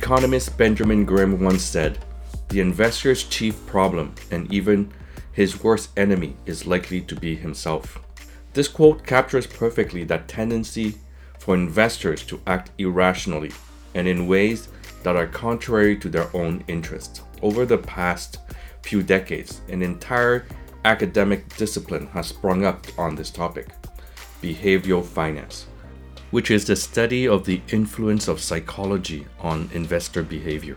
economist 0.00 0.56
Benjamin 0.56 1.04
Graham 1.04 1.38
once 1.38 1.62
said, 1.62 1.98
The 2.48 2.60
investor's 2.60 3.24
chief 3.24 3.54
problem 3.66 4.14
and 4.30 4.50
even 4.50 4.90
his 5.32 5.62
worst 5.62 5.90
enemy 5.94 6.36
is 6.46 6.66
likely 6.66 7.02
to 7.02 7.14
be 7.14 7.36
himself. 7.36 7.98
This 8.54 8.66
quote 8.66 9.06
captures 9.06 9.46
perfectly 9.46 10.04
that 10.04 10.26
tendency 10.26 10.94
for 11.38 11.54
investors 11.54 12.24
to 12.28 12.40
act 12.46 12.70
irrationally 12.78 13.52
and 13.94 14.08
in 14.08 14.26
ways 14.26 14.68
that 15.02 15.16
are 15.16 15.26
contrary 15.26 15.98
to 15.98 16.08
their 16.08 16.34
own 16.34 16.64
interests. 16.66 17.20
Over 17.42 17.66
the 17.66 17.78
past 17.78 18.38
few 18.82 19.02
decades, 19.02 19.60
an 19.68 19.82
entire 19.82 20.46
academic 20.86 21.46
discipline 21.58 22.06
has 22.14 22.28
sprung 22.28 22.64
up 22.64 22.86
on 22.98 23.14
this 23.16 23.30
topic 23.30 23.68
behavioral 24.40 25.04
finance, 25.04 25.66
which 26.30 26.50
is 26.50 26.64
the 26.64 26.76
study 26.76 27.26
of 27.26 27.44
the 27.44 27.60
influence 27.72 28.28
of 28.28 28.40
psychology 28.40 29.26
on 29.40 29.68
investor 29.72 30.22
behavior. 30.22 30.76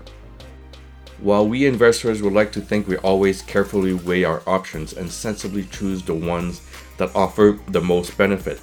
While 1.19 1.47
we 1.47 1.65
investors 1.65 2.21
would 2.21 2.33
like 2.33 2.51
to 2.53 2.61
think 2.61 2.87
we 2.87 2.97
always 2.97 3.41
carefully 3.43 3.93
weigh 3.93 4.23
our 4.23 4.41
options 4.47 4.93
and 4.93 5.09
sensibly 5.09 5.63
choose 5.65 6.01
the 6.03 6.13
ones 6.13 6.61
that 6.97 7.15
offer 7.15 7.59
the 7.67 7.81
most 7.81 8.17
benefit, 8.17 8.59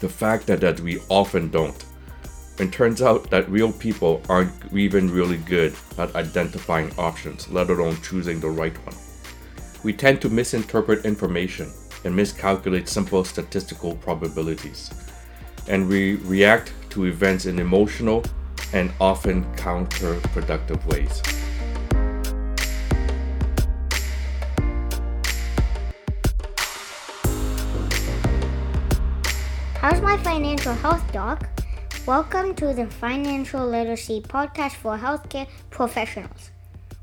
the 0.00 0.08
fact 0.08 0.46
that, 0.46 0.60
that 0.60 0.80
we 0.80 1.00
often 1.08 1.48
don't. 1.48 1.84
It 2.58 2.70
turns 2.70 3.02
out 3.02 3.30
that 3.30 3.50
real 3.50 3.72
people 3.72 4.22
aren't 4.28 4.52
even 4.72 5.10
really 5.10 5.38
good 5.38 5.74
at 5.98 6.14
identifying 6.14 6.92
options, 6.98 7.48
let 7.48 7.70
alone 7.70 8.00
choosing 8.02 8.38
the 8.38 8.50
right 8.50 8.76
one. 8.86 8.94
We 9.82 9.92
tend 9.92 10.22
to 10.22 10.30
misinterpret 10.30 11.04
information 11.04 11.72
and 12.04 12.14
miscalculate 12.14 12.88
simple 12.88 13.24
statistical 13.24 13.96
probabilities, 13.96 14.90
and 15.68 15.88
we 15.88 16.16
react 16.16 16.72
to 16.90 17.06
events 17.06 17.46
in 17.46 17.58
emotional 17.58 18.24
and 18.72 18.92
often 19.00 19.44
counterproductive 19.56 20.84
ways. 20.86 21.22
How's 29.76 30.00
my 30.00 30.16
financial 30.18 30.74
health, 30.74 31.02
Doc? 31.12 31.48
Welcome 32.06 32.54
to 32.56 32.72
the 32.72 32.86
Financial 32.86 33.66
Literacy 33.66 34.22
Podcast 34.22 34.72
for 34.76 34.96
Healthcare 34.96 35.46
Professionals, 35.70 36.50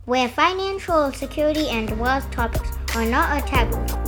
where 0.05 0.27
financial 0.27 1.11
security 1.11 1.67
and 1.69 1.99
wealth 1.99 2.29
topics 2.31 2.69
are 2.95 3.05
not 3.05 3.37
a 3.37 3.47
taboo. 3.47 4.00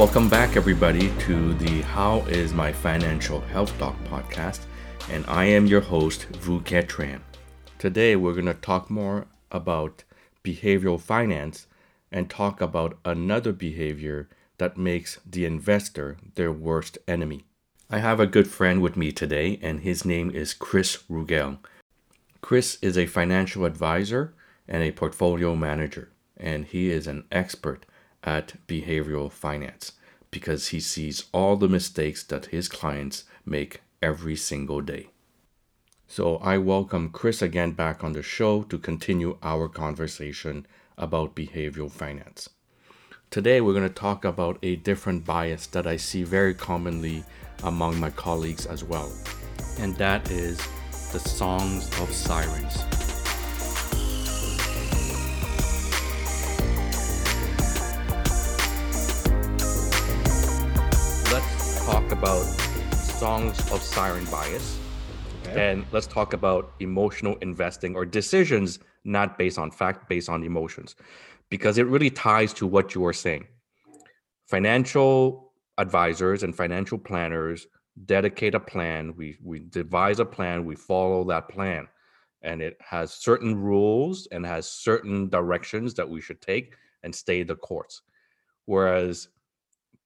Welcome 0.00 0.30
back, 0.30 0.56
everybody, 0.56 1.12
to 1.26 1.52
the 1.52 1.82
How 1.82 2.20
is 2.20 2.54
My 2.54 2.72
Financial 2.72 3.38
Health 3.38 3.78
Doc 3.78 3.94
podcast, 4.06 4.60
and 5.10 5.26
I 5.28 5.44
am 5.44 5.66
your 5.66 5.82
host, 5.82 6.24
Vu 6.38 6.62
Kiet 6.62 6.86
Tran. 6.86 7.20
Today, 7.78 8.16
we're 8.16 8.32
going 8.32 8.46
to 8.46 8.54
talk 8.54 8.88
more 8.88 9.26
about 9.52 10.04
behavioral 10.42 10.98
finance 10.98 11.66
and 12.10 12.30
talk 12.30 12.62
about 12.62 12.96
another 13.04 13.52
behavior 13.52 14.30
that 14.56 14.78
makes 14.78 15.20
the 15.26 15.44
investor 15.44 16.16
their 16.34 16.50
worst 16.50 16.96
enemy. 17.06 17.44
I 17.90 17.98
have 17.98 18.20
a 18.20 18.26
good 18.26 18.48
friend 18.48 18.80
with 18.80 18.96
me 18.96 19.12
today, 19.12 19.58
and 19.60 19.80
his 19.80 20.06
name 20.06 20.30
is 20.30 20.54
Chris 20.54 20.96
Rugel. 21.10 21.58
Chris 22.40 22.78
is 22.80 22.96
a 22.96 23.04
financial 23.04 23.66
advisor 23.66 24.32
and 24.66 24.82
a 24.82 24.92
portfolio 24.92 25.54
manager, 25.54 26.08
and 26.38 26.64
he 26.64 26.90
is 26.90 27.06
an 27.06 27.24
expert 27.30 27.84
at 28.24 28.54
behavioral 28.66 29.30
finance 29.30 29.92
because 30.30 30.68
he 30.68 30.80
sees 30.80 31.24
all 31.32 31.56
the 31.56 31.68
mistakes 31.68 32.22
that 32.24 32.46
his 32.46 32.68
clients 32.68 33.24
make 33.44 33.82
every 34.02 34.36
single 34.36 34.80
day. 34.80 35.08
So 36.06 36.36
I 36.38 36.58
welcome 36.58 37.10
Chris 37.10 37.40
again 37.40 37.72
back 37.72 38.02
on 38.02 38.12
the 38.12 38.22
show 38.22 38.62
to 38.64 38.78
continue 38.78 39.38
our 39.42 39.68
conversation 39.68 40.66
about 40.98 41.36
behavioral 41.36 41.90
finance. 41.90 42.48
Today, 43.30 43.60
we're 43.60 43.74
going 43.74 43.88
to 43.88 43.94
talk 43.94 44.24
about 44.24 44.58
a 44.60 44.74
different 44.74 45.24
bias 45.24 45.68
that 45.68 45.86
I 45.86 45.96
see 45.96 46.24
very 46.24 46.52
commonly 46.52 47.22
among 47.62 48.00
my 48.00 48.10
colleagues 48.10 48.66
as 48.66 48.82
well, 48.82 49.12
and 49.78 49.94
that 49.96 50.32
is 50.32 50.58
the 51.12 51.20
songs 51.20 51.88
of 52.00 52.12
sirens. 52.12 52.99
About 62.20 62.44
songs 62.92 63.58
of 63.72 63.82
siren 63.82 64.24
bias 64.26 64.78
Okay. 65.50 65.70
And 65.70 65.86
let's 65.90 66.06
talk 66.06 66.32
about 66.32 66.74
emotional 66.80 67.36
investing 67.40 67.96
or 67.96 68.04
decisions 68.04 68.78
not 69.04 69.38
based 69.38 69.58
on 69.58 69.70
fact, 69.70 70.08
based 70.08 70.28
on 70.28 70.44
emotions, 70.44 70.94
because 71.48 71.78
it 71.78 71.86
really 71.86 72.10
ties 72.10 72.52
to 72.54 72.66
what 72.66 72.94
you 72.94 73.04
are 73.06 73.12
saying. 73.12 73.46
Financial 74.46 75.52
advisors 75.78 76.42
and 76.42 76.54
financial 76.54 76.98
planners 76.98 77.66
dedicate 78.04 78.54
a 78.54 78.60
plan. 78.60 79.14
We 79.16 79.38
we 79.42 79.60
devise 79.60 80.20
a 80.20 80.24
plan. 80.24 80.64
We 80.64 80.76
follow 80.76 81.24
that 81.24 81.48
plan, 81.48 81.88
and 82.42 82.60
it 82.60 82.76
has 82.80 83.12
certain 83.12 83.56
rules 83.56 84.28
and 84.30 84.44
has 84.46 84.70
certain 84.70 85.28
directions 85.30 85.94
that 85.94 86.08
we 86.08 86.20
should 86.20 86.40
take 86.42 86.74
and 87.02 87.14
stay 87.14 87.42
the 87.42 87.56
course. 87.56 88.02
Whereas 88.66 89.28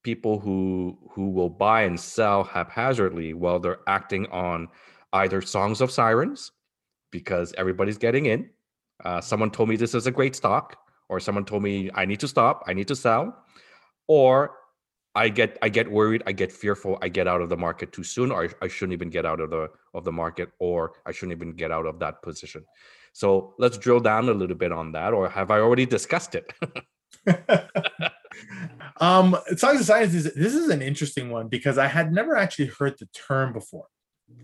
people 0.05 0.39
who 0.39 0.97
who 1.11 1.31
will 1.31 1.51
buy 1.51 1.83
and 1.83 1.99
sell 1.99 2.45
haphazardly, 2.45 3.35
while 3.35 3.59
they're 3.59 3.81
acting 3.89 4.27
on 4.29 4.69
either 5.15 5.43
songs 5.43 5.81
of 5.81 5.91
sirens 5.91 6.53
because 7.11 7.55
everybody's 7.59 7.99
getting 7.99 8.27
in. 8.27 8.51
Uh, 9.05 9.21
someone 9.21 9.51
told 9.51 9.69
me 9.69 9.77
this 9.77 9.95
is 9.95 10.07
a 10.07 10.11
great 10.13 10.37
stock, 10.37 10.77
or 11.09 11.21
someone 11.21 11.45
told 11.45 11.63
me 11.63 11.91
I 11.95 12.05
need 12.05 12.21
to 12.21 12.29
stop, 12.29 12.65
I 12.69 12.75
need 12.75 12.89
to 12.89 12.97
sell, 12.97 13.37
or 14.09 14.53
I 15.17 15.29
get 15.29 15.59
I 15.63 15.69
get 15.69 15.91
worried, 15.91 16.23
I 16.27 16.33
get 16.33 16.53
fearful, 16.53 16.99
I 17.03 17.09
get 17.09 17.29
out 17.29 17.41
of 17.43 17.49
the 17.49 17.57
market 17.57 17.93
too 17.93 18.05
soon, 18.05 18.31
or 18.33 18.45
I, 18.45 18.49
I 18.67 18.69
shouldn't 18.69 18.95
even 18.95 19.11
get 19.11 19.27
out 19.27 19.41
of 19.41 19.51
the 19.51 19.69
of 19.95 20.05
the 20.05 20.13
market, 20.13 20.51
or 20.61 20.93
I 21.07 21.13
shouldn't 21.13 21.37
even 21.37 21.53
get 21.55 21.71
out 21.73 21.87
of 21.87 21.99
that 22.01 22.23
position. 22.23 22.65
So 23.13 23.55
let's 23.59 23.79
drill 23.79 24.01
down 24.01 24.29
a 24.29 24.33
little 24.35 24.57
bit 24.57 24.73
on 24.73 24.93
that, 24.93 25.13
or 25.15 25.29
have 25.29 25.51
I 25.51 25.61
already 25.61 25.87
discussed 25.87 26.35
it? 26.35 26.53
um, 29.01 29.37
songs 29.57 29.81
of 29.81 29.87
sirens 29.87 30.15
is 30.15 30.33
this 30.35 30.55
is 30.55 30.69
an 30.69 30.83
interesting 30.83 31.31
one 31.31 31.49
because 31.49 31.79
I 31.79 31.87
had 31.87 32.13
never 32.13 32.37
actually 32.37 32.67
heard 32.67 32.95
the 32.99 33.07
term 33.07 33.53
before. 33.53 33.87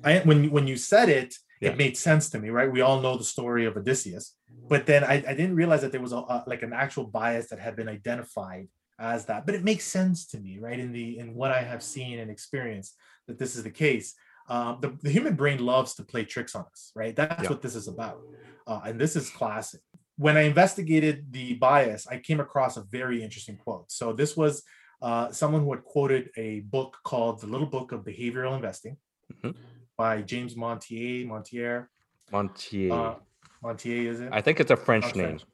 I 0.05 0.21
when 0.21 0.51
when 0.51 0.67
you 0.67 0.77
said 0.77 1.09
it, 1.09 1.35
yeah. 1.61 1.71
it 1.71 1.79
made 1.79 1.97
sense 1.97 2.31
to 2.31 2.39
me, 2.39 2.51
right? 2.51 2.71
We 2.71 2.81
all 2.81 3.01
know 3.01 3.17
the 3.17 3.25
story 3.25 3.65
of 3.67 3.77
Odysseus, 3.77 4.37
but 4.69 4.87
then 4.87 5.05
I, 5.05 5.15
I 5.15 5.35
didn't 5.35 5.57
realize 5.57 5.81
that 5.83 5.93
there 5.93 6.01
was 6.01 6.13
a, 6.13 6.19
a, 6.19 6.45
like 6.47 6.63
an 6.63 6.73
actual 6.73 7.05
bias 7.05 7.49
that 7.49 7.59
had 7.59 7.77
been 7.77 7.89
identified 7.89 8.69
as 8.99 9.25
that. 9.27 9.47
But 9.47 9.55
it 9.55 9.65
makes 9.65 9.85
sense 9.85 10.27
to 10.29 10.39
me, 10.39 10.59
right? 10.59 10.79
In 10.79 10.93
the 10.93 11.19
in 11.19 11.35
what 11.35 11.51
I 11.51 11.63
have 11.63 11.83
seen 11.83 12.19
and 12.19 12.31
experienced, 12.31 12.97
that 13.27 13.39
this 13.39 13.57
is 13.57 13.63
the 13.63 13.71
case. 13.71 14.15
Um, 14.49 14.79
the, 14.81 14.99
the 15.03 15.11
human 15.11 15.37
brain 15.37 15.65
loves 15.65 15.95
to 15.95 16.03
play 16.03 16.25
tricks 16.25 16.57
on 16.57 16.65
us, 16.73 16.91
right? 16.97 17.15
That's 17.15 17.45
yeah. 17.45 17.51
what 17.51 17.63
this 17.63 17.77
is 17.77 17.87
about, 17.87 18.21
uh, 18.67 18.81
and 18.85 19.01
this 19.01 19.15
is 19.15 19.31
classic. 19.31 19.81
When 20.21 20.37
I 20.37 20.43
investigated 20.43 21.33
the 21.33 21.55
bias, 21.55 22.07
I 22.07 22.19
came 22.19 22.41
across 22.41 22.77
a 22.77 22.83
very 22.83 23.23
interesting 23.23 23.57
quote. 23.57 23.91
So 23.91 24.13
this 24.13 24.37
was 24.37 24.63
uh, 25.01 25.33
someone 25.33 25.63
who 25.63 25.73
had 25.73 25.83
quoted 25.83 26.29
a 26.37 26.61
book 26.61 26.99
called 27.05 27.41
The 27.41 27.47
Little 27.47 27.67
Book 27.67 27.93
of 27.93 28.05
Behavioral 28.05 28.55
Investing 28.55 28.99
mm-hmm. 29.33 29.53
by 29.97 30.21
James 30.21 30.55
Montier. 30.57 31.27
Montier. 31.27 31.89
Montier. 32.31 32.93
Uh, 32.93 33.15
Montier, 33.63 34.11
is 34.13 34.21
it? 34.21 34.29
I 34.31 34.43
think 34.43 34.61
it's 34.61 34.71
a 34.71 34.77
French 34.77 35.07
name. 35.15 35.39
French. 35.39 35.45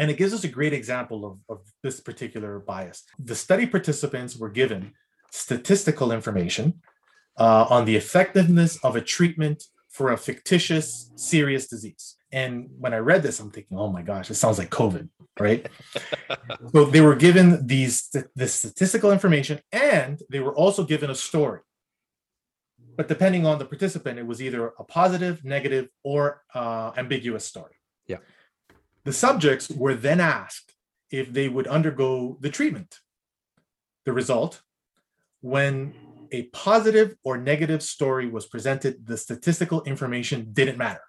And 0.00 0.10
it 0.10 0.16
gives 0.16 0.34
us 0.34 0.42
a 0.42 0.48
great 0.48 0.72
example 0.72 1.24
of, 1.24 1.38
of 1.48 1.58
this 1.84 2.00
particular 2.00 2.58
bias. 2.58 3.04
The 3.20 3.36
study 3.36 3.66
participants 3.68 4.36
were 4.36 4.50
given 4.50 4.94
statistical 5.30 6.10
information 6.10 6.82
uh, 7.38 7.66
on 7.70 7.84
the 7.84 7.94
effectiveness 7.94 8.78
of 8.82 8.96
a 8.96 9.00
treatment 9.00 9.62
for 9.88 10.10
a 10.10 10.16
fictitious 10.16 11.12
serious 11.14 11.68
disease. 11.68 12.16
And 12.30 12.68
when 12.78 12.92
I 12.92 12.98
read 12.98 13.22
this, 13.22 13.40
I'm 13.40 13.50
thinking, 13.50 13.78
oh 13.78 13.90
my 13.90 14.02
gosh, 14.02 14.30
it 14.30 14.34
sounds 14.34 14.58
like 14.58 14.70
COVID, 14.70 15.08
right? 15.40 15.66
so 16.72 16.84
they 16.84 17.00
were 17.00 17.16
given 17.16 17.66
these 17.66 18.14
this 18.34 18.54
statistical 18.54 19.12
information 19.12 19.60
and 19.72 20.20
they 20.30 20.40
were 20.40 20.54
also 20.54 20.84
given 20.84 21.10
a 21.10 21.14
story 21.14 21.60
but 22.98 23.06
depending 23.06 23.46
on 23.46 23.60
the 23.60 23.64
participant, 23.64 24.18
it 24.18 24.26
was 24.26 24.42
either 24.42 24.72
a 24.76 24.82
positive, 24.82 25.44
negative, 25.44 25.88
or 26.02 26.42
uh, 26.52 26.90
ambiguous 26.96 27.44
story. 27.44 27.76
Yeah. 28.08 28.16
The 29.04 29.12
subjects 29.12 29.70
were 29.70 29.94
then 29.94 30.20
asked 30.20 30.74
if 31.12 31.32
they 31.32 31.48
would 31.48 31.68
undergo 31.68 32.38
the 32.40 32.50
treatment. 32.50 32.98
The 34.04 34.12
result, 34.12 34.62
when 35.42 35.94
a 36.32 36.42
positive 36.46 37.14
or 37.22 37.38
negative 37.38 37.84
story 37.84 38.28
was 38.28 38.46
presented, 38.46 39.06
the 39.06 39.16
statistical 39.16 39.84
information 39.84 40.48
didn't 40.52 40.76
matter. 40.76 41.04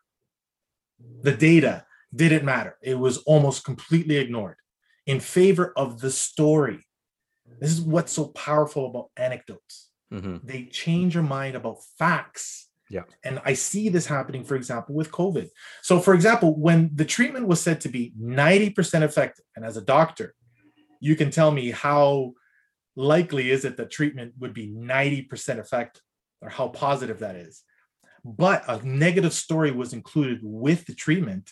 The 1.22 1.34
data 1.34 1.86
didn't 2.16 2.46
matter. 2.46 2.78
It 2.82 2.98
was 2.98 3.18
almost 3.20 3.64
completely 3.64 4.18
ignored 4.18 4.58
in 5.06 5.20
favor 5.20 5.74
of 5.76 6.00
the 6.00 6.12
story. 6.12 6.86
This 7.60 7.72
is 7.72 7.82
what's 7.82 8.14
so 8.14 8.28
powerful 8.28 8.88
about 8.88 9.10
anecdotes. 9.18 9.90
Mm-hmm. 10.14 10.38
They 10.44 10.66
change 10.66 11.16
your 11.16 11.24
mind 11.24 11.56
about 11.56 11.78
facts. 11.98 12.70
Yeah. 12.90 13.04
And 13.24 13.40
I 13.46 13.54
see 13.54 13.90
this 13.90 14.08
happening, 14.08 14.44
for 14.44 14.56
example, 14.56 14.96
with 14.96 15.12
COVID. 15.12 15.50
So, 15.84 16.00
for 16.00 16.14
example, 16.14 16.60
when 16.60 16.90
the 16.94 17.06
treatment 17.06 17.48
was 17.48 17.62
said 17.62 17.82
to 17.82 17.90
be 17.90 18.14
90% 18.20 19.04
effective, 19.04 19.46
and 19.56 19.64
as 19.64 19.78
a 19.78 19.82
doctor, 19.82 20.34
you 21.00 21.16
can 21.16 21.30
tell 21.30 21.52
me 21.52 21.72
how 21.72 22.34
likely 22.96 23.52
is 23.52 23.64
it 23.66 23.78
that 23.78 23.92
treatment 23.92 24.34
would 24.40 24.54
be 24.54 24.68
90% 24.68 25.60
effective 25.60 26.02
or 26.42 26.50
how 26.50 26.68
positive 26.70 27.20
that 27.20 27.36
is. 27.36 27.64
But 28.38 28.64
a 28.68 28.86
negative 28.86 29.34
story 29.34 29.72
was 29.72 29.94
included 29.94 30.40
with 30.44 30.86
the 30.86 30.94
treatment. 30.94 31.52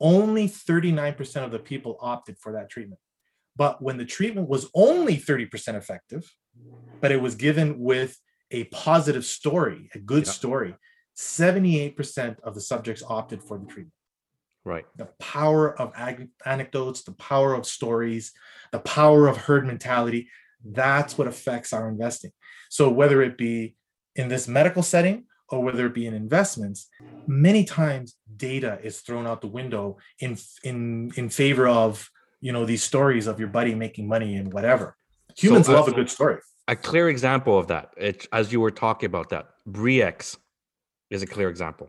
Only 0.00 0.48
39% 0.48 1.44
of 1.44 1.50
the 1.50 1.58
people 1.58 1.96
opted 2.00 2.38
for 2.38 2.52
that 2.52 2.68
treatment. 2.68 3.00
But 3.54 3.80
when 3.80 3.96
the 3.96 4.04
treatment 4.04 4.48
was 4.48 4.68
only 4.74 5.16
30% 5.16 5.74
effective, 5.76 6.30
but 7.00 7.12
it 7.12 7.22
was 7.22 7.34
given 7.34 7.78
with 7.78 8.18
a 8.50 8.64
positive 8.64 9.24
story, 9.24 9.88
a 9.94 9.98
good 9.98 10.26
Yeah. 10.26 10.32
story, 10.32 10.74
78% 11.14 12.38
of 12.40 12.54
the 12.54 12.60
subjects 12.60 13.02
opted 13.06 13.42
for 13.42 13.58
the 13.58 13.66
treatment. 13.66 13.92
Right. 14.64 14.84
The 14.96 15.06
power 15.18 15.80
of 15.80 15.92
ag- 15.94 16.28
anecdotes, 16.44 17.02
the 17.02 17.12
power 17.12 17.54
of 17.54 17.66
stories, 17.66 18.32
the 18.72 18.80
power 18.80 19.28
of 19.28 19.36
herd 19.36 19.66
mentality, 19.66 20.28
that's 20.64 21.16
what 21.16 21.28
affects 21.28 21.72
our 21.72 21.88
investing. 21.88 22.32
So, 22.68 22.90
whether 22.90 23.22
it 23.22 23.38
be 23.38 23.76
in 24.16 24.28
this 24.28 24.48
medical 24.48 24.82
setting 24.82 25.26
or 25.48 25.62
whether 25.62 25.86
it 25.86 25.94
be 25.94 26.06
in 26.06 26.14
investments, 26.14 26.88
many 27.26 27.64
times 27.64 28.16
data 28.36 28.78
is 28.82 29.00
thrown 29.00 29.26
out 29.26 29.40
the 29.40 29.46
window 29.46 29.98
in 30.20 30.36
in 30.64 31.12
in 31.16 31.28
favor 31.28 31.68
of 31.68 32.10
you 32.40 32.52
know 32.52 32.64
these 32.64 32.82
stories 32.82 33.26
of 33.26 33.38
your 33.38 33.48
buddy 33.48 33.74
making 33.74 34.08
money 34.08 34.36
and 34.36 34.52
whatever. 34.52 34.96
Humans 35.36 35.68
uh, 35.68 35.72
love 35.74 35.88
a 35.88 35.92
good 35.92 36.10
story. 36.10 36.38
A 36.68 36.74
clear 36.74 37.08
example 37.08 37.58
of 37.58 37.68
that, 37.68 37.90
it, 37.96 38.26
as 38.32 38.52
you 38.52 38.60
were 38.60 38.72
talking 38.72 39.06
about 39.06 39.28
that, 39.30 39.46
Bre-X 39.66 40.36
is 41.10 41.22
a 41.22 41.26
clear 41.26 41.48
example. 41.48 41.88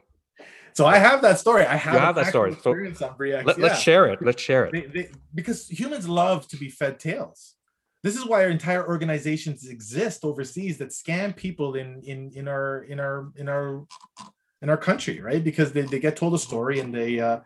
So 0.74 0.86
I 0.86 1.00
have 1.00 1.24
that 1.24 1.40
story. 1.40 1.66
I 1.66 1.76
have, 1.76 2.00
have 2.00 2.16
that 2.16 2.28
story. 2.28 2.52
So 2.52 2.70
experience 2.70 3.02
on 3.02 3.18
Bre-X. 3.18 3.44
Let, 3.44 3.58
yeah. 3.58 3.64
Let's 3.64 3.80
share 3.80 4.06
it. 4.06 4.22
Let's 4.22 4.40
share 4.40 4.66
it. 4.66 4.74
They, 4.74 4.82
they, 4.82 5.10
because 5.34 5.68
humans 5.68 6.08
love 6.08 6.48
to 6.50 6.58
be 6.58 6.70
fed 6.70 7.00
tales. 7.00 7.56
This 8.04 8.16
is 8.16 8.26
why 8.26 8.44
our 8.44 8.50
entire 8.50 8.88
organizations 8.88 9.68
exist 9.68 10.24
overseas 10.24 10.78
that 10.78 10.90
scam 10.90 11.36
people 11.36 11.76
in 11.76 12.02
in 12.04 12.32
in 12.36 12.48
our 12.48 12.84
in 12.84 13.00
our 13.00 13.32
in 13.36 13.50
our 13.50 13.86
in 14.62 14.70
our 14.70 14.78
country, 14.78 15.20
right? 15.22 15.44
Because 15.44 15.72
they, 15.72 15.82
they 15.82 16.00
get 16.00 16.16
told 16.16 16.34
a 16.34 16.40
story 16.40 16.80
and 16.80 16.94
they 16.94 17.20
uh, 17.20 17.40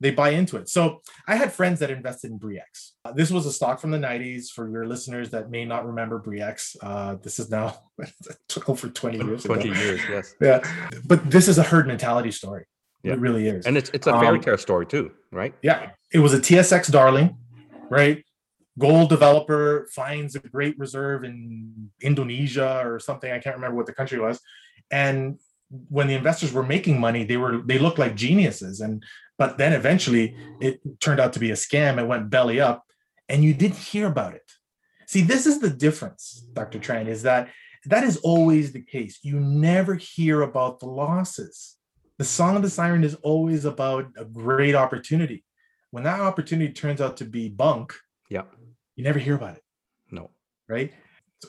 they 0.00 0.10
buy 0.10 0.30
into 0.30 0.56
it. 0.56 0.68
So 0.68 1.02
I 1.28 1.36
had 1.36 1.52
friends 1.52 1.80
that 1.80 1.90
invested 1.90 2.30
in 2.30 2.38
Bre-X. 2.38 2.94
Uh, 3.04 3.12
this 3.12 3.30
was 3.30 3.44
a 3.44 3.52
stock 3.52 3.78
from 3.80 3.90
the 3.90 3.98
90s 3.98 4.50
for 4.50 4.68
your 4.70 4.86
listeners 4.86 5.30
that 5.30 5.50
may 5.50 5.66
not 5.66 5.86
remember 5.86 6.18
Bre-X. 6.18 6.76
Uh, 6.82 7.16
this 7.22 7.38
is 7.38 7.50
now 7.50 7.76
over 8.66 8.88
20 8.88 9.18
years 9.18 9.44
ago. 9.44 9.54
20 9.54 9.68
years, 9.78 10.00
yes. 10.08 10.34
Yeah. 10.40 10.62
But 11.04 11.30
this 11.30 11.48
is 11.48 11.58
a 11.58 11.62
herd 11.62 11.86
mentality 11.86 12.30
story. 12.30 12.64
Yeah. 13.02 13.12
It 13.12 13.18
really 13.18 13.46
is. 13.48 13.66
And 13.66 13.76
it's 13.76 13.90
it's 13.90 14.06
a 14.06 14.12
fairy 14.12 14.38
Um, 14.38 14.44
tale 14.44 14.58
story 14.58 14.86
too, 14.86 15.10
right? 15.32 15.54
Yeah, 15.62 15.90
it 16.12 16.18
was 16.18 16.34
a 16.34 16.38
TSX 16.38 16.90
darling, 16.90 17.36
right? 17.90 18.24
Gold 18.78 19.10
developer 19.10 19.88
finds 19.92 20.36
a 20.36 20.40
great 20.40 20.78
reserve 20.78 21.24
in 21.24 21.90
Indonesia 22.00 22.82
or 22.84 22.98
something. 22.98 23.30
I 23.30 23.38
can't 23.38 23.56
remember 23.56 23.76
what 23.76 23.86
the 23.86 23.92
country 23.92 24.18
was. 24.18 24.40
And 24.90 25.38
when 25.88 26.08
the 26.08 26.14
investors 26.14 26.52
were 26.52 26.62
making 26.62 27.00
money, 27.00 27.24
they 27.24 27.36
were 27.36 27.58
they 27.58 27.78
looked 27.78 27.98
like 27.98 28.14
geniuses. 28.16 28.80
And 28.80 29.04
but 29.38 29.58
then 29.58 29.72
eventually 29.72 30.36
it 30.60 30.80
turned 31.00 31.20
out 31.20 31.32
to 31.34 31.40
be 31.40 31.50
a 31.50 31.54
scam. 31.54 31.98
It 31.98 32.06
went 32.06 32.30
belly 32.30 32.60
up, 32.60 32.84
and 33.28 33.44
you 33.44 33.54
didn't 33.54 33.78
hear 33.78 34.06
about 34.06 34.34
it. 34.34 34.50
See, 35.06 35.22
this 35.22 35.46
is 35.46 35.58
the 35.58 35.70
difference, 35.70 36.44
Dr. 36.52 36.78
Tran, 36.78 37.08
is 37.08 37.22
that 37.22 37.48
that 37.86 38.04
is 38.04 38.18
always 38.18 38.72
the 38.72 38.82
case. 38.82 39.18
You 39.22 39.40
never 39.40 39.94
hear 39.94 40.42
about 40.42 40.80
the 40.80 40.86
losses. 40.86 41.76
The 42.18 42.24
Song 42.24 42.54
of 42.54 42.62
the 42.62 42.70
Siren 42.70 43.02
is 43.02 43.14
always 43.16 43.64
about 43.64 44.06
a 44.16 44.24
great 44.24 44.74
opportunity. 44.74 45.44
When 45.90 46.04
that 46.04 46.20
opportunity 46.20 46.72
turns 46.72 47.00
out 47.00 47.16
to 47.16 47.24
be 47.24 47.48
bunk, 47.48 47.94
Yeah. 48.30 48.44
you 48.96 49.04
never 49.04 49.18
hear 49.18 49.34
about 49.34 49.56
it, 49.56 49.62
No. 50.10 50.30
right? 50.68 50.92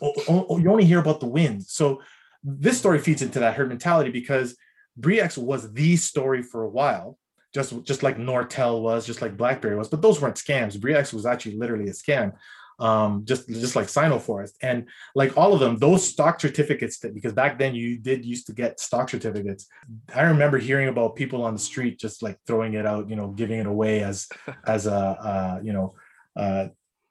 You 0.01 0.69
only 0.69 0.85
hear 0.85 0.99
about 0.99 1.19
the 1.19 1.27
wins. 1.27 1.71
So 1.71 2.01
this 2.43 2.77
story 2.77 2.99
feeds 2.99 3.21
into 3.21 3.39
that 3.39 3.55
herd 3.55 3.69
mentality 3.69 4.09
because 4.09 4.55
Bre-X 4.97 5.37
was 5.37 5.71
the 5.73 5.95
story 5.95 6.41
for 6.43 6.63
a 6.63 6.69
while, 6.69 7.17
just 7.53 7.83
just 7.83 8.03
like 8.03 8.17
Nortel 8.17 8.81
was, 8.81 9.05
just 9.05 9.21
like 9.21 9.37
BlackBerry 9.37 9.75
was, 9.75 9.89
but 9.89 10.01
those 10.01 10.19
weren't 10.21 10.35
scams. 10.35 10.79
Bre-X 10.79 11.13
was 11.13 11.25
actually 11.25 11.57
literally 11.57 11.87
a 11.89 11.93
scam, 11.93 12.33
um, 12.79 13.23
just 13.25 13.47
just 13.49 13.75
like 13.75 13.89
Sino-Forest, 13.89 14.57
and 14.61 14.87
like 15.13 15.37
all 15.37 15.53
of 15.53 15.59
them, 15.59 15.77
those 15.77 16.07
stock 16.07 16.39
certificates 16.39 16.99
that 16.99 17.13
because 17.13 17.33
back 17.33 17.59
then 17.59 17.75
you 17.75 17.97
did 17.99 18.25
used 18.25 18.47
to 18.47 18.53
get 18.53 18.79
stock 18.79 19.09
certificates. 19.09 19.67
I 20.15 20.23
remember 20.23 20.57
hearing 20.57 20.87
about 20.87 21.15
people 21.15 21.43
on 21.43 21.53
the 21.53 21.59
street 21.59 21.99
just 21.99 22.23
like 22.23 22.39
throwing 22.47 22.73
it 22.73 22.85
out, 22.85 23.09
you 23.09 23.15
know, 23.17 23.27
giving 23.27 23.59
it 23.59 23.67
away 23.67 24.03
as 24.03 24.27
as 24.65 24.87
a 24.87 24.93
uh, 24.95 25.59
you 25.63 25.73
know 25.73 25.93
uh, 26.35 26.67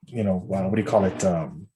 you 0.06 0.24
know 0.24 0.36
what 0.38 0.74
do 0.74 0.80
you 0.80 0.86
call 0.86 1.04
it? 1.04 1.24
Um, 1.24 1.68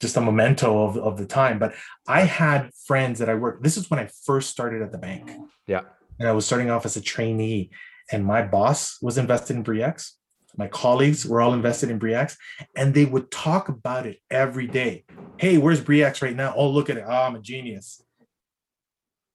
just 0.00 0.16
a 0.16 0.20
memento 0.20 0.84
of, 0.84 0.96
of 0.96 1.18
the 1.18 1.26
time. 1.26 1.58
But 1.58 1.74
i 2.06 2.22
had 2.22 2.70
friends 2.86 3.18
that 3.18 3.28
i 3.28 3.34
worked 3.34 3.62
this 3.62 3.76
is 3.76 3.90
when 3.90 4.00
i 4.00 4.08
first 4.24 4.50
started 4.50 4.82
at 4.82 4.92
the 4.92 4.98
bank. 4.98 5.30
Yeah. 5.66 5.82
and 6.18 6.28
i 6.28 6.32
was 6.32 6.46
starting 6.46 6.70
off 6.70 6.84
as 6.84 6.96
a 6.96 7.00
trainee 7.00 7.70
and 8.10 8.24
my 8.24 8.42
boss 8.42 9.00
was 9.00 9.16
invested 9.16 9.56
in 9.56 9.62
Bre-X. 9.62 10.18
my 10.56 10.68
colleagues 10.68 11.24
were 11.24 11.40
all 11.40 11.54
invested 11.54 11.88
in 11.90 11.98
Bre-X, 11.98 12.36
and 12.76 12.92
they 12.92 13.06
would 13.06 13.30
talk 13.30 13.68
about 13.68 14.06
it 14.06 14.18
every 14.30 14.66
day. 14.66 15.04
Hey 15.38 15.56
where's 15.58 15.80
Bre-X 15.80 16.20
right 16.22 16.36
now? 16.36 16.52
Oh 16.56 16.68
look 16.68 16.90
at 16.90 16.96
it. 16.96 17.04
Oh 17.06 17.12
i'm 17.12 17.36
a 17.36 17.40
genius. 17.40 18.02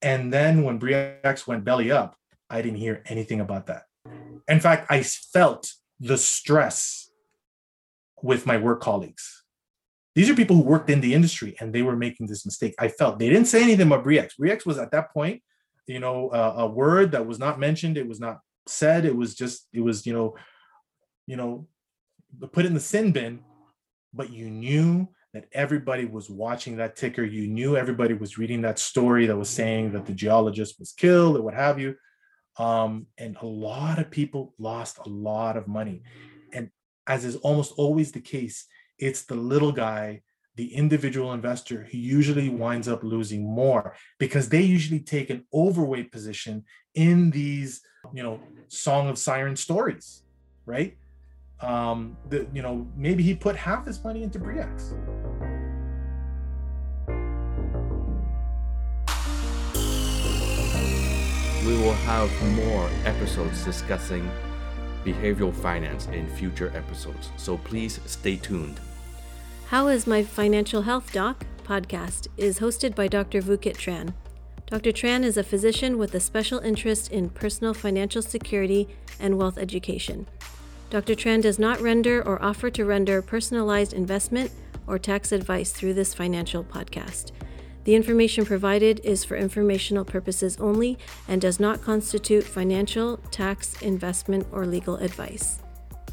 And 0.02 0.31
then 0.31 0.64
when 0.64 0.78
Bre-X 0.78 1.48
went 1.48 1.64
belly 1.64 1.92
up 1.92 2.16
i 2.50 2.62
didn't 2.62 2.80
hear 2.80 3.04
anything 3.08 3.40
about 3.42 3.68
that. 3.68 3.84
In 4.48 4.60
fact 4.60 4.88
i 4.90 5.04
felt 5.04 5.74
the 6.00 6.18
stress 6.18 7.06
with 8.22 8.46
my 8.46 8.58
work 8.58 8.81
colleagues 8.81 9.44
these 10.18 10.31
are 10.31 10.36
people 10.36 10.56
who 10.56 10.64
worked 10.64 10.90
in 10.90 11.00
the 11.00 11.14
industry 11.14 11.56
and 11.60 11.72
they 11.72 11.84
were 11.84 11.96
making 11.96 12.25
this 12.25 12.44
mistake. 12.44 12.74
I 12.80 12.88
felt 12.88 13.19
they 13.19 13.30
didn't 13.30 13.46
say 13.46 13.62
anything 13.62 13.86
about 13.86 14.04
Bre-X. 14.04 14.34
Bre-X 14.34 14.66
was 14.66 14.80
at 14.80 14.90
that 14.90 15.14
point, 15.14 15.44
you 15.86 16.00
know, 16.00 16.30
uh, 16.30 16.56
a 16.58 16.66
word 16.66 17.12
that 17.12 17.28
was 17.28 17.38
not 17.38 17.59
mentioned. 17.59 18.00
It 18.00 18.07
was 18.07 18.19
not 18.19 18.40
said. 18.66 19.06
It 19.06 19.16
was 19.16 19.36
just, 19.36 19.68
it 19.74 19.81
was, 19.81 20.07
you 20.07 20.14
know, 20.14 20.36
you 21.28 21.36
know, 21.36 21.68
put 22.52 22.66
in 22.66 22.74
the 22.74 22.80
sin 22.80 23.12
bin. 23.12 23.42
But 24.12 24.33
you 24.33 24.50
knew 24.50 25.07
that 25.36 25.45
everybody 25.52 26.06
was 26.06 26.31
watching 26.31 26.78
that 26.78 26.95
ticker. 26.95 27.24
You 27.24 27.45
knew 27.45 27.78
everybody 27.78 28.16
was 28.16 28.40
reading 28.40 28.64
that 28.64 28.80
story 28.80 29.28
that 29.28 29.38
was 29.38 29.52
saying 29.52 29.92
that 29.92 30.07
the 30.07 30.14
geologist 30.14 30.80
was 30.80 30.94
killed 30.94 31.38
or 31.38 31.44
what 31.44 31.54
have 31.54 31.80
you. 31.80 31.94
Um, 32.57 33.06
and 33.19 33.38
a 33.40 33.45
lot 33.45 34.00
of 34.00 34.09
people 34.09 34.56
lost 34.57 34.97
a 34.97 35.07
lot 35.07 35.57
of 35.57 35.68
money. 35.68 36.02
As 37.07 37.23
is 37.23 37.37
almost 37.37 37.73
always 37.78 38.11
the 38.11 38.19
case, 38.19 38.66
it's 38.99 39.23
the 39.23 39.35
little 39.35 39.71
guy, 39.71 40.21
the 40.56 40.73
individual 40.73 41.31
investor 41.31 41.87
who 41.90 41.97
usually 41.97 42.49
winds 42.49 42.90
up 42.90 43.02
losing 43.02 43.44
more 43.45 43.95
because 44.19 44.49
they 44.49 44.61
usually 44.61 44.99
take 44.99 45.30
an 45.30 45.45
overweight 45.54 46.11
position 46.11 46.66
in 46.95 47.31
these, 47.31 47.81
you 48.14 48.23
know, 48.23 48.42
Song 48.68 49.07
of 49.07 49.18
Siren 49.18 49.56
stories, 49.56 50.23
right? 50.66 50.97
Um, 51.61 52.18
the, 52.30 52.45
you 52.54 52.61
know, 52.61 52.87
maybe 52.95 53.23
he 53.23 53.33
put 53.35 53.56
half 53.56 53.85
his 53.85 54.04
money 54.04 54.23
into 54.23 54.37
Bre-X. 54.37 54.94
We 61.66 61.73
will 61.73 61.94
have 61.94 62.30
more 62.56 62.90
episodes 63.06 63.64
discussing 63.64 64.30
behavioral 65.07 65.54
finance 65.54 66.07
in 66.07 66.28
future 66.28 66.71
episodes, 66.76 67.31
so 67.37 67.57
please 67.57 67.99
stay 68.06 68.35
tuned. 68.35 68.80
How 69.68 69.87
is 69.87 70.06
My 70.06 70.23
Financial 70.23 70.81
Health 70.81 71.14
Doc 71.14 71.45
podcast 71.64 72.28
is 72.37 72.59
hosted 72.59 72.95
by 72.95 73.07
Dr. 73.07 73.42
Vu 73.42 73.57
Kiet 73.57 73.78
Tran. 73.78 74.14
Dr. 74.66 74.92
Tran 74.92 75.23
is 75.23 75.37
a 75.37 75.44
physician 75.44 75.97
with 75.97 76.14
a 76.14 76.19
special 76.19 76.59
interest 76.59 77.11
in 77.11 77.30
personal 77.30 77.73
financial 77.73 78.21
security 78.21 78.87
and 79.19 79.37
wealth 79.37 79.57
education. 79.57 80.28
Dr. 80.90 81.16
Tran 81.16 81.42
does 81.42 81.57
not 81.57 81.80
render 81.80 82.21
or 82.21 82.42
offer 82.44 82.69
to 82.71 82.85
render 82.85 83.21
personalized 83.21 83.94
investment 83.94 84.52
or 84.87 84.99
tax 84.99 85.31
advice 85.31 85.71
through 85.71 85.94
this 85.94 86.14
financial 86.14 86.64
podcast. 86.64 87.31
The 87.88 87.96
information 87.96 88.44
provided 88.44 89.00
is 89.06 89.24
for 89.24 89.38
informational 89.38 90.04
purposes 90.04 90.58
only 90.60 90.98
and 91.30 91.40
does 91.40 91.58
not 91.58 91.82
constitute 91.82 92.44
financial, 92.44 93.16
tax, 93.32 93.82
investment, 93.82 94.46
or 94.52 94.66
legal 94.66 94.98
advice. 94.98 95.60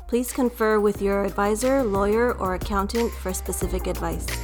Please 0.07 0.31
confer 0.31 0.79
with 0.79 1.03
your 1.03 1.25
advisor, 1.25 1.83
lawyer, 1.83 2.35
or 2.39 2.55
accountant 2.55 3.11
for 3.15 3.35
specific 3.35 3.89
advice. 3.89 4.44